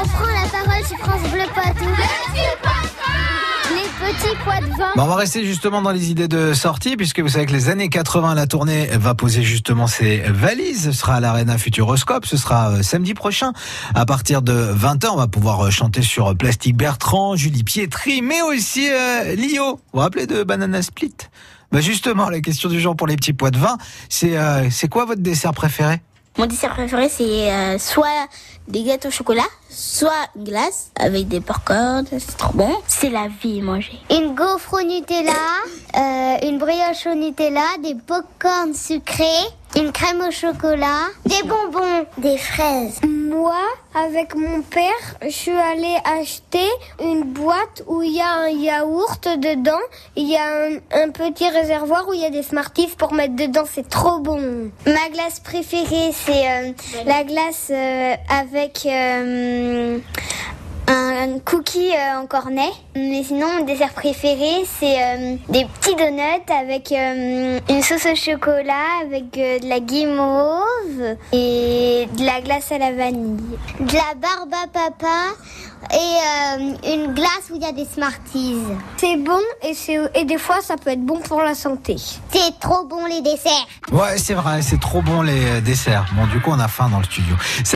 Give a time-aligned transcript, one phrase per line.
[0.00, 1.84] On prend la parole sur France Bleu Poitou.
[3.74, 4.92] Les petits pois de vin.
[4.94, 7.68] Bon, on va rester justement dans les idées de sortie, puisque vous savez que les
[7.68, 10.84] années 80, la tournée va poser justement ses valises.
[10.84, 12.26] Ce sera à l'Arena Futuroscope.
[12.26, 13.52] Ce sera euh, samedi prochain.
[13.94, 18.40] À partir de 20h, on va pouvoir euh, chanter sur Plastique Bertrand, Julie Pietri, mais
[18.40, 19.72] aussi euh, Lio.
[19.72, 21.14] Vous vous rappelez de Banana Split?
[21.70, 23.76] Bah Justement, la question du jour pour les petits pois de vin,
[24.08, 26.00] c'est euh, c'est quoi votre dessert préféré?
[26.38, 28.28] Mon dessert préféré, c'est euh, soit
[28.68, 32.06] des gâteaux au chocolat, soit glace avec des popcorn.
[32.10, 32.76] C'est trop bon.
[32.86, 33.98] C'est la vie, manger.
[34.08, 35.32] Une gaufre au Nutella,
[35.96, 39.24] euh, une brioche au Nutella, des popcorn sucrés,
[39.74, 43.00] une crème au chocolat, des bonbons, des fraises.
[43.28, 43.60] Moi,
[43.94, 46.66] avec mon père, je suis allée acheter
[46.98, 49.82] une boîte où il y a un yaourt dedans.
[50.16, 53.36] Il y a un, un petit réservoir où il y a des Smarties pour mettre
[53.36, 53.64] dedans.
[53.70, 54.70] C'est trop bon.
[54.86, 56.72] Ma glace préférée, c'est euh,
[57.04, 59.98] la glace euh, avec euh,
[61.38, 62.70] un cookie euh, en cornet.
[62.96, 68.16] Mais sinon, mon dessert préféré, c'est euh, des petits donuts avec euh, une sauce au
[68.16, 73.36] chocolat, avec euh, de la guimauve et de la glace à la vanille.
[73.80, 75.34] De la barbe à papa
[75.92, 78.56] et euh, une glace où il y a des Smarties.
[78.96, 81.96] C'est bon et, c'est- et des fois, ça peut être bon pour la santé.
[82.32, 83.52] C'est trop bon les desserts.
[83.92, 86.06] Ouais, c'est vrai, c'est trop bon les desserts.
[86.16, 87.34] Bon, du coup, on a faim dans le studio.